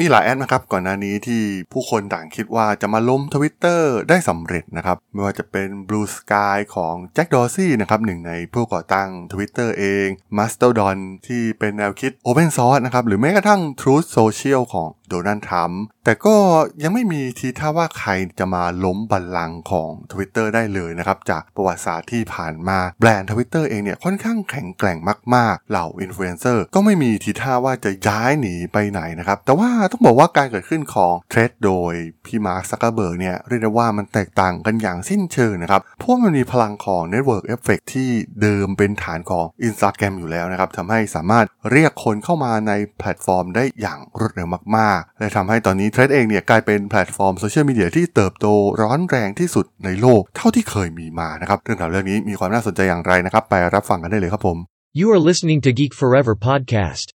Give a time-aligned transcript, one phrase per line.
[0.00, 1.42] มีหลายแอดนะครับก่อนหน้านี้ที่
[1.72, 16.36] ผู้คนต่างคิดว่าจะมาล้มทวิตเตอร์ได้สำเร็จนะครับ ไม่ว่าจะเป็น Blue Sky ของแจ็คดอร์ซี่นะครับหนึ่งในผู้ก่อตั้ง Twitter เอง Mastodon ที่เป็นแนวคิด Open Source นะครับหรือแม้กระทั่ง Truth Social ของโดนัลด์ทรัมป์แต่ก็
[16.82, 24.98] ยังไม่มีทีท่าว่าใครจะมาล้มบัลลังก์ของ Twitter ได้เลยนะครับ จากประวัติศาสตร์ที่ผ่านมาแบรนด์ Twitter เองเนี่ยค่อนข้างแข็งแกร่ง
[25.34, 31.94] มาก ๆ เหล่าอินฟลูเอนเซอร์ก็ไม่มีทีท่าว่าจะย้ายหนีไปไหนนะครับแต่ว่าต้องบอกว่าการเกิดขึ้นของ Threads โดย
[32.26, 38.10] พี่มาร์คซักเกอร์เบิร์กเนี่ยเรียกได้ว่ามันแตกต่างกันอย่างสิ้นเชิงนะครับ เพราะมันมีพลังของ Network Effect ที่
[38.42, 48.46] เดิมเป็นฐานของ Instagram อยู่แล้วนะครับทำให้สามารถเรียกคนเข้ามาในแพลตฟอร์มได้อย่างรวดเร็วมากๆ และทำให้ตอนนี้ Threads เองเนี่ยกลายเป็นแพลตฟอร์มโซเชียลมีเดียที่เติบโต
[48.82, 54.58] ร้อนแรงที่สุดในโลกเท่าที่เคยมีมานะครับเรื่องราวเรื่องนี้มีความน่าสนใจอย่างไรนะครับไปรับฟังกันได้เลยครับผม
[55.00, 57.13] You are listening to Geek Forever podcast.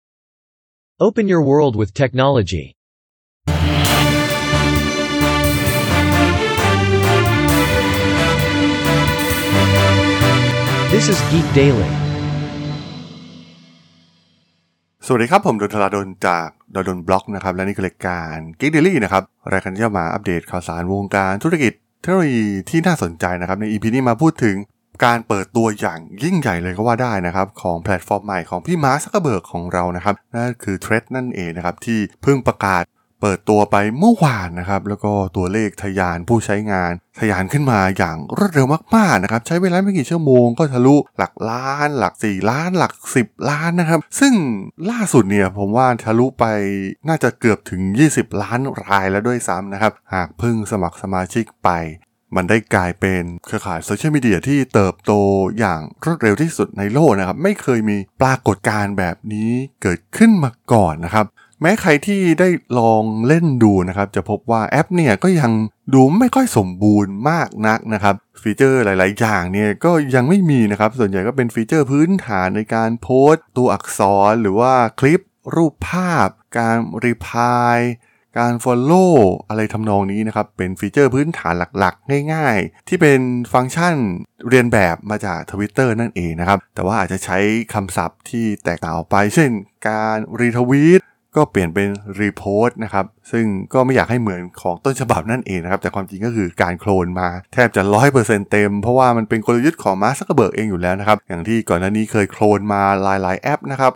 [0.99, 2.73] Open your world with technology.
[10.91, 11.91] This is Geek Daily.
[15.07, 24.57] สวัสดีครับ ผมดนทลาดนจากดนบล็อกนะครับ และนี่คือรายการ Geek Daily นะครับ รายการที่จะมาอัปเดตข่าวสารวงการธุรกิจเทคโนโลยีที่น่าสนใจนะครับ ใน EP นี้มาพูดถึง
[25.05, 32.85] การเปิดตัวอย่างยิ่งใหญ่เลยก็ว่าได้นะครับของแพลตฟอร์มใหม่ของพี่มาร์คซักเบิร์กของเรานะครับนั่นคือ Threads นั่นเองนะครับที่เพิ่งประกาศ
[33.23, 44.35] เปิดตัวไปเมื่อวานนะครับแล้วก็ตัวเลขทะยานผู้ใช้งานทะยานขึ้นมาอย่างรวดเร็วมากๆนะครับใช้เวลาไม่กี่ชั่วโมงก็ทะลุหลักล้าน หลัก 4 ล้าน หลัก 10 ล้านนะครับ ซึ่ง
[44.91, 46.45] ล่าสุดเนี่ยผมว่าทะลุไป
[47.09, 47.81] น่าจะเกือบถึง
[48.13, 51.71] 20 ล้านรายแล้วด้วยซ้ำนะครับ หากเพิ่งสมัครสมาชิกไป
[52.35, 55.13] มันได้กลายเป็นเครือข่ายโซเชียลมีเดียที่เติบโต
[55.59, 59.51] อย่างรวดเร็วที่สุดในโลกนะครับ ไม่เคยมีปรากฏการณ์แบบนี้
[59.83, 61.27] เกิดขึ้นมาก่อนนะครับ
[61.61, 65.53] แม้ใครที่ได้ลองเล่นดูนะครับ จะพบว่าแอปเนี่ยก็ยัง
[65.95, 74.01] ดูไม่ค่อยสมบูรณ์มากนักนะครับ ฟีเจอร์หลาย ๆ อย่างเนี่ยก็ยังไม่มีนะครับ ส่วนใหญ่ก็เป็นฟีเจอร์พื้นฐานในการโพสต์ ตัวอักษ
[74.31, 75.21] รหรือว่าคลิป
[75.55, 77.79] รูปภาพ การรีพาย
[78.39, 79.13] การ Follow
[79.49, 83.21] อะไรทำนองนี้นะครับ เป็นฟีเจอร์พื้นฐานหลักๆ ง่ายๆ ที่เป็น
[83.53, 83.95] ฟังก์ชัน
[84.49, 87.39] เลียนแบบมาจาก Twitter นั่นเองนะครับ แต่ว่าอาจจะใช้
[87.75, 89.51] คำศัพท์ที่แตกต่างออกไป เช่น
[89.89, 91.01] การ retweet
[91.37, 91.89] ก็เปลี่ยนเป็น
[92.21, 103.93] repost นะครับ ซึ่งก็ไม่อยากให้เหมือนของต้นฉบับนั่นเองนะครับ แต่ความจริงก็คือการโคลนมาแทบจะ100%เปอร์เซ็นต์เต็ม เพราะว่ามันเป็นกลยุทธ์ของมาร์คซักเกอร์เบิร์กเองอยู่แล้วนะครับ อย่างที่ก่อนหน้านี้เคยโคลนมาหลายๆแอปนะครับ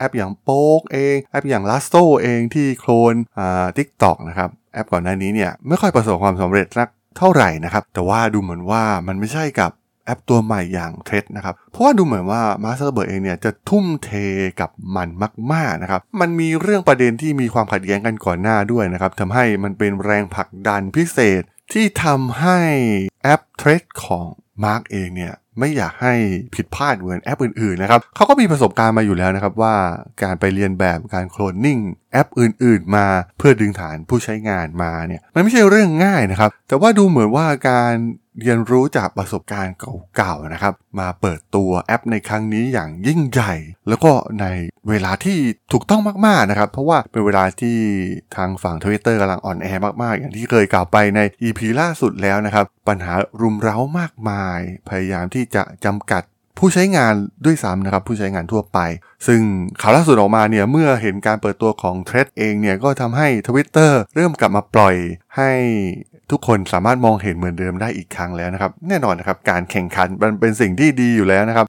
[0.00, 6.88] แอปอย่าง Poke เอง แอปอย่าง Lasso เองที่โคลนอ่า TikTok นะครับ แอปก่อนหน้านี้เนี่ยไม่ค่อยประสบความสำเร็จสัก
[7.18, 9.70] เท่าไหร่นะครับ แต่ว่าดูเหมือนว่ามันไม่ใช่กับ
[10.06, 14.10] แอปตัวใหม่อย่าง Threads นะครับ เพราะว่าดูเหมือนว่ามาร์คซักเบิร์กเองเนี่ยจะทุ่มเท
[14.60, 15.08] กับมัน
[15.52, 22.60] มากๆนะครับ มันมีเรื่องประเด็นที่มีความขัดแย้งกันก่อนหน้าด้วยนะครับทำให้มันเป็นแรงผลักดันพิเศษที่ทำให้
[23.22, 24.26] แอป Threads ของ
[24.64, 26.14] มาร์กเองเนี่ย ไม่อยากให้
[26.54, 29.74] ผิดพลาดเหมือนแอปอื่นๆนะครับเขาก็มีประสบการณ์มาอยู่แล้วนะครับว่า
[30.22, 31.78] การไปเรียนแบบการโคลนนิ่ง
[32.12, 33.06] แอปอื่นๆ มา
[33.38, 37.94] เพื่อดึงฐานผู้ใช้งานมาเนี่ยมันไม่ใช่เรื่องง่ายนะครับแต่ว่าดูเหมือนว่าการ
[38.40, 39.74] เรียนรู้จากประสบการณ์
[40.16, 43.54] เก่าๆนะครับ มาเปิดตัวแอปในครั้งนี้อย่างยิ่งใหญ่
[43.88, 44.46] แล้วก็ใน
[44.88, 45.38] เวลาที่
[45.72, 47.78] ถูกต้องมากๆนะครับ เพราะว่าเป็นเวลาที่
[48.36, 49.66] ทางฝั่ง Twitter กำลังอ่อนแอ
[50.02, 56.22] มากๆ อย่างที่เคยกล่าวไปใน EP ล่าสุดแล้วนะครับ ปัญหารุมเร้ามากมาย พยายามที่จะจำกัด
[56.58, 57.14] ผู้ใช้งาน
[57.44, 58.78] ด้วยซ้ำนะครับผู้ใช้งานทั่วไป
[59.26, 59.40] ซึ่ง
[59.80, 64.96] ข่าวล่าสุดออกมาเนี่ยเมื่อเห็นการเปิดตัวของเทรดเองเนี่ยก็ทำให้ Twitter เริ่มกลับมาปล่อย
[65.36, 65.50] ให้
[66.30, 71.66] ทุกคนสามารถมองเห็นเหมือนเดิมได้อีกครั้งแล้วนะครับ แน่นอนนะครับการแข่งขันมันเป็นสิ่งที่ดีอยู่แล้วนะครับ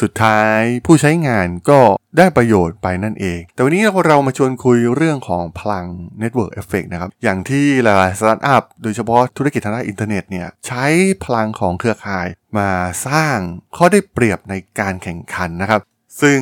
[0.00, 1.80] สุดท้ายผู้ใช้งานก็
[2.18, 5.86] ได้ประโยชน์ไปนั่นเอง แต่วันนี้เรามาชวนคุยเรื่องของพลัง
[6.22, 10.86] Network Effect นะครับ อย่างที่หลายๆสตาร์ทอัพโดยเฉพาะธุรกิจทางด้านอินเทอร์เน็ตเนี่ยใช้
[11.24, 12.26] พลังของเครือข่าย
[12.58, 12.70] มา
[13.06, 13.36] สร้าง
[13.76, 15.80] ข้อได้เปรียบในการแข่งขันนะครับ
[16.22, 16.40] ซึ่ง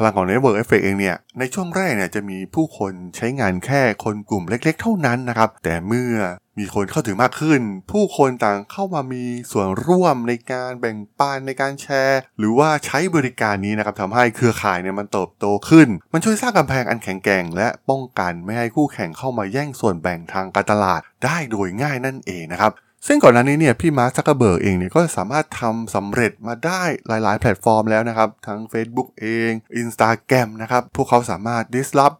[0.00, 6.14] พลังของ Network Effect เองเนี่ย ในช่วงแรกเนี่ยจะมีผู้คนใช้งานแค่คนกลุ่มเล็กๆ เท่านั้นนะครับ แต่เมื่อ
[6.58, 7.60] มีคนเข้าถึงมากขึ้น
[7.92, 22.72] ผู้คนต่างเข้ามามีส่วนร่วมในการแบ่งปันในการแชร์ หรือว่าใช้บริการนี้นะครับทำให้เครือข่ายเนี่ยมันเติบโตขึ้น มันช่วยสร้างกำแพงอันแข็งแกร่ง และป้องกันไม่ให้คู่แข่งเข้ามาแย่งส่วนแบ่งทางการตลาดได้โดยง่ายนั่นเองนะครับ
[23.06, 29.50] ซึ่งก่อนหน้านี้เนี่ยพี่มาร์คซักเกอร์เบิร์กเองเนี่ยก็สามารถทำสำเร็จมาได้หลาย ๆ แพลตฟอร์มแล้วนะครับ ทั้ง Facebook เอง
[29.82, 32.16] Instagram นะครับ พวกเขาสามารถ disrupt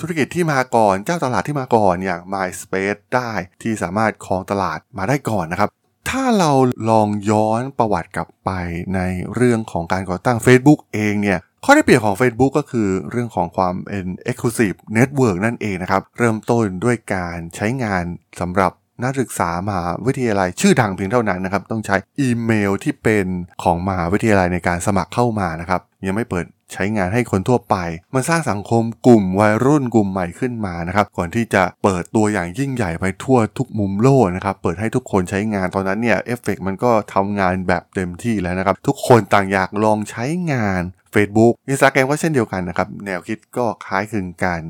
[0.00, 3.30] ธุรกิจที่มาก่อนเจ้าตลาดที่มาก่อนอย่าง MySpace ได้
[3.62, 5.68] ที่สามารถครองตลาดมาได้ก่อนนะครับ
[6.10, 6.52] ถ้าเรา
[6.90, 8.50] ลองย้อนประวัติกลับไป
[8.94, 9.00] ใน
[9.34, 18.04] เรื่องของการก่อตั้ง Facebook เองเนี่ยข้อได้เปรียบของ Facebook ก็คือเรื่องของความเป็น Exclusive Network นั่นเองนะครับ เริ่มต้นด้วยการใช้งาน
[18.40, 18.72] สำหรับ
[19.04, 23.26] นักศึกษามหาวิทยาลัยชื่อดังเพียงเท่านั้นนะครับ ต้องใช้อีเมลที่เป็น
[23.62, 27.76] ของมหาวิทยาลัยในการสมัครเข้ามานะครับ ยังไม่เปิดใช้งานให้คนทั่วไป
[28.14, 40.82] มันสร้างสังคมกลุ่มวัยรุ่นกลุ่มใหม่ขึ้นมานะครับ ก่อนที่จะเปิดตัวอย่างยิ่งใหญ่ไปทั่วทุกมุมโลกนะครับ เปิดให้ทุกคนใช้งานตอนนั้นเนี่ยเอฟเฟกมันก็ทำงานแบบเต็มที่แล้วนะครับ ทุกคนต่างอยากลองใช้งาน
[41.14, 44.62] Facebook Instagram ก็เช่นเดียวกันนะครับ แนวคิดก็คล้ายคลึงกัน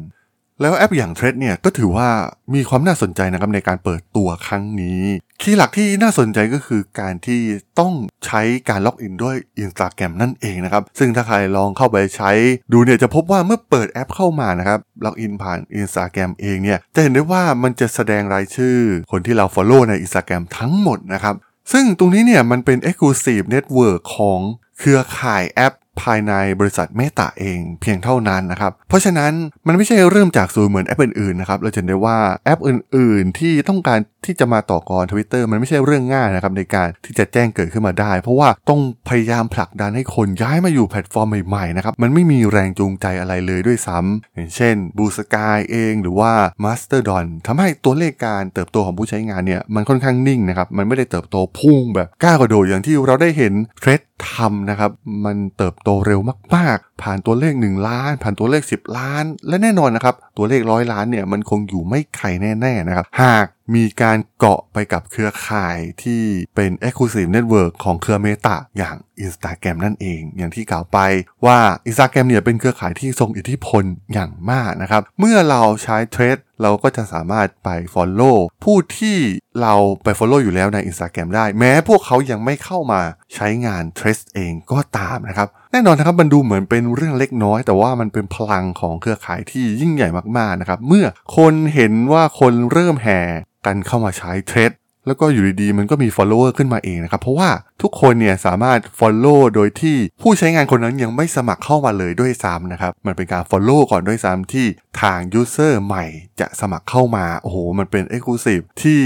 [0.63, 2.09] แล้วแอปอย่าง Threads เนี่ยก็ถือว่า
[2.55, 5.03] มีความน่าสนใจนะครับในการเปิดตัวครั้งนี้
[5.41, 7.41] key หลักที่น่าสนใจก็คือการที่
[7.79, 7.93] ต้อง
[8.27, 12.31] ใช้การล็อกอินด้วย Instagram นั่นเองนะครับ ซึ่งถ้าใครลองเข้าไปใช้
[12.73, 18.79] ดูเนี่ยจะพบว่าเมื่อเปิดแอปเข้ามานะครับล็อกอินผ่าน Instagram เองเนี่ยจะเห็นได้ว่ามันจะแสดงรายชื่อ
[19.11, 21.35] คนที่เรา Follow ใน Instagram ทั้งหมดนะครับ
[21.73, 24.41] ซึ่งตรงนี้เนี่ยมันเป็น Exclusive Network ของ
[24.79, 29.33] เครือข่ายแอป ภายในบริษัท Meta เองเพียงเท่านั้นนะครับ เพราะฉะนั้น
[29.67, 46.33] มันไม่ใช่เริ่มจากศูนย์เหมือนแอปอื่นๆนะครับ เราจะเห็นได้ว่าแอปอื่นๆ ที่ต้องการที่จะมาต่อกรทวิตเตอร์มันไม่ใช่เรื่องง่ายนะครับในการที่จะแจ้งเกิดขึ้นมาได้ เพราะว่าต้องพยายามผลักดันให้คนย้ายมาอยู่แพลตฟอร์มใหม่ๆนะครับมันไม่มีแรงจูงใจอะไรเลยด้วยซ้ำอย่างเช่น Bluesky เองหรือว่า
[46.65, 54.01] Mastodon ทำให้ตัวเลขการเติบโตของผู้ใช้งานเนี่ยมันค่อนข้างนิ่งนะครับมันไม่ได้เติบโตพุ่งแบบก้าวกระโดดอย่างที่เราได้เห็นเทรด
[54.33, 54.91] ทำนะครับ
[55.25, 56.21] มันเติบโตเร็ว
[56.57, 66.23] มาก ๆ ผ่านตัวเลข 1 ล้าน ผ่านตัวเลข 10 ล้าน และแน่นอนนะครับ ตัวเลขร้อยล้านเนี่ยมันคงอยู่ไม่ไกลแน่ ๆ นะครับ หากมีการเกาะไปกับเครือข่ายที่
[66.55, 70.99] เป็น Exclusive Network ของเครือเมตาอย่าง Instagram นั่นเอง อย่างที่กล่าวไป
[71.47, 79.19] ว่า Instagram เนี่ยเป็นเครือข่ายที่ทรงอิทธิพลอย่างมากนะครับ เมื่อเราใช้เทรดเราก็จะสามารถไป Follow ผู้ที่
[79.61, 79.75] เรา
[80.05, 83.01] ไป Follow อยู่แล้วใน Instagram ได้ แม้พวกเขายังไม่เข้ามา
[83.35, 90.09] ใช้งาน t r a c e เองก็ตามนะครับ แน่นอนนะครับมันดูเหมือนเป็นเรื่องเล็กน้อย แต่ว่ามันเป็นพลังของเครือข่ายที่ยิ่งใหญ่
[90.39, 93.21] มากๆนะครับเมื่อคนเห็นว่าคนเริ่มแห่
[93.67, 94.71] กันเข้ามาใช้เทรด
[95.07, 97.51] แล้วก็อยู่ดีๆ มันก็มี follower ขึ้นมาเองนะครับ เพราะว่า
[97.83, 104.67] ทุกคนเนี่ยสามารถ follow โดยที่ผู้ใช้งานคนนั้นยังไม่สมัครเข้ามาเลยด้วยซ้ำนะครับ มันเป็นการ follow ก่อนด้วยซ้ำที่
[105.01, 106.05] ทาง user ใหม่
[106.41, 109.01] จะสมัครเข้ามา โอ้โห มันเป็น exclusive ที่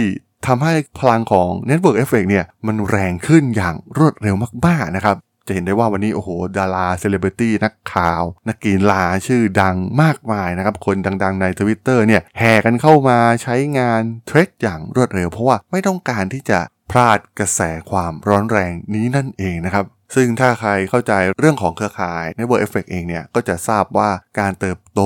[0.46, 4.34] ทำให้พลังของ network effect เนี่ยมันแรงขึ้นอย่างรวดเร็ว
[4.66, 5.16] มากๆนะครับ
[5.46, 6.28] จะเห็นได้ว่าวันนี้โอ้โห
[6.58, 16.60] ดาราเซเลบริตี้นักข่าว นักกีฬาชื่อดังมากมายนะครับ คนดังๆใน Twitter เนี่ยแห่กันเข้ามาใช้งานเทรดอย่างรวดเร็ว เพราะว่าไม่ต้องการที่จะ
[16.90, 17.60] พลาดกระแส
[17.90, 19.84] ความร้อนแรงนี้นั่นเองนะครับ
[20.14, 25.00] ซึ่งถ้าใครเข้าใจเรื่องของเครือข่าย Network Effect เองเนี่ย ก็จะทราบว่าการเติบโต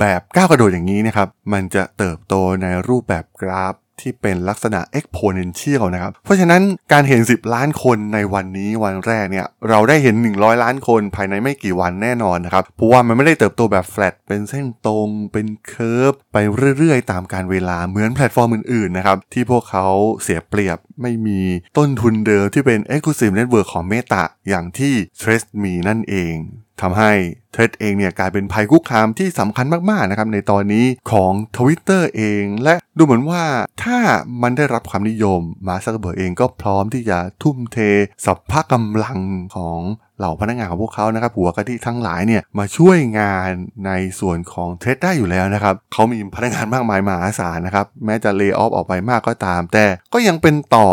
[0.00, 6.62] แบบก้าวกระโดดอย่างนี้นะครับ มันจะเติบโตในรูปแบบกราฟ ที่เป็นลักษณะ exponential นะครับ เพราะฉะนั้น
[6.92, 16.36] การเห็น 10 ล้านคนในวันนี้วันแรกเนี่ย เราได้เห็น 100 ล้านคนภายในไม่กี่วันแน่นอนนะครับ เพราะว่ามันไม่ได้เติบโตแบบ flat เป็นเส้นตรง เป็น curve ไป
[16.78, 19.86] เรื่อยๆ ตามกาลเวลาเหมือนแพลตฟอร์มอื่นๆ นะครับ ที่พวกเขา
[20.22, 21.40] เสียเปรียบไม่มี
[21.78, 26.36] ต้นทุนเดิมที่เป็น exclusive network ของ Meta อย่างที่ Threads มีนั่นเอง
[26.80, 27.12] ทำให้
[27.52, 33.44] Threads เองเนี่ยกลายเป็นภัยคุกคามที่สำคัญมากๆนะครับในตอนนี้ของ Twitter เอง และดูเหมือนว่า
[33.82, 33.98] ถ้า
[34.42, 37.78] มันได้รับความนิยมมาซักเบิร์กเองก็พร้อมที่จะทุ่มเท
[38.24, 39.18] สรรพกำลัง
[39.56, 39.80] ของ
[40.18, 43.50] เหล่าพนักงานของพวกเขานะครับ หัวกะทิทั้งหลายเนี่ยมาช่วยงาน
[43.86, 43.90] ใน
[44.20, 50.88] ส่วนของ Threads ได้อยู่แล้วนะครับเขามีพนักงานมากมายมหาศาลนะครับแม้จะ layoff ออกไปมากก็ตาม แต่ก็ยังเป็นต่อ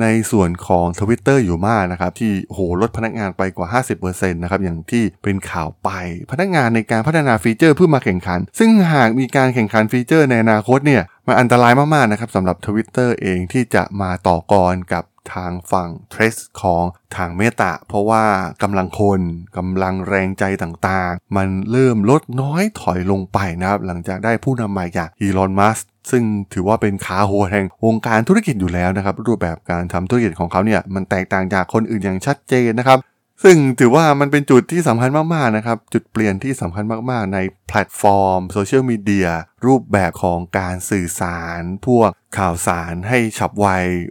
[0.00, 3.68] ในส่วนของ Twitter อยู่มากนะครับ ที่โหลดพนักงานไปกว่า
[4.04, 5.90] 50%นะครับอย่างที่เป็นข่าวไป
[6.30, 15.04] พนักงานในการพัฒนาฟีเจอร์เพื่อมาแข่งขัน ซึ่งหากมีการแข่งขันฟีเจอร์ในอนาคตเนี่ยมันอันตรายมากๆนะครับสำหรับ Twitter เองที่จะมาต่อกรกับ
[15.34, 16.84] ทางฝั่งเทรสของ
[17.16, 18.24] ทางเมตาเพราะว่า
[18.62, 19.20] กำลังคน
[19.56, 25.78] กำลังแรงใจต่างๆ มันเริ่มลดน้อยถอยลงไปนะครับ หลังจากได้ผู้นำใหม่อย่างอีลอนมัส
[26.10, 32.98] ซึ่งถือว่าเป็นขาโหดแห่งวงการธุรกิจอยู่แล้วนะครับ รูปแบบการทำธุรกิจของเขาเนี่ยมันแตกต่างจากคนอื่นอย่างชัดเจนนะครับ
[33.42, 37.38] ซึ่งถือว่ามันเป็นจุดที่สำคัญมากๆนะครับ จุดเปลี่ยนที่สำคัญมากๆ ใน
[37.68, 39.28] แพลตฟอร์มโซเชียลมีเดีย
[39.66, 43.66] รูปแบบของการสื่อสาร พวกข่าวสารให้ฉับไว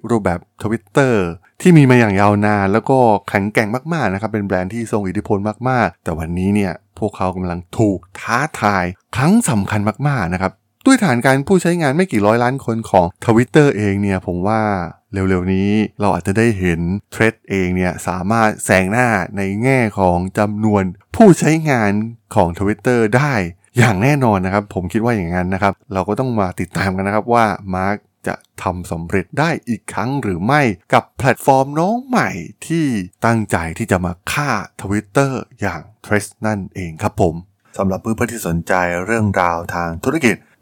[0.09, 1.15] รูปแบบ Twitter
[1.61, 2.97] ที่มีมาอย่างยาวนาน แล้วก็
[3.29, 5.37] แข็งแกร่งมากๆนะครับ เป็นแบรนด์ที่ทรงอิทธิพล
[5.69, 10.51] มากๆ แต่วันนี้เนี่ยพวกเขากำลังถูกท้าทายครั้งสำคัญมากๆนะครับ
[10.85, 14.61] ด้วยฐานการผู้ใช้งานไม่กี่ร้อยล้านคนของ Twitter เองเนี่ยผมว่า
[15.13, 20.83] เร็วๆนี้เราอาจจะได้เห็นเทรดเองเนี่ยสามารถแซงหน้าในแง่ของจำนวน
[21.15, 21.91] ผู้ใช้งาน
[22.35, 23.33] ของ Twitter ได้
[23.77, 30.61] อย่างแน่นอนนะครับ ผมคิดว่าอย่างนั้นนะครับ เราก็ต้องมาติดตามกันนะครับว่ามาร์กจะทำสำเร็จได้อีกครั้งหรือไม่
[30.93, 32.29] กับแพลตฟอร์มน้องใหม่
[32.67, 32.85] ที่
[33.25, 34.51] ตั้งใจที่จะมาฆ่า
[34.81, 37.35] Twitter อย่าง t r a c e นั่นเองครับผม
[37.77, 38.73] สำหรับเพื่อนๆที่สนใจ
[39.05, 40.35] เรื่องราวทางธุรกิจ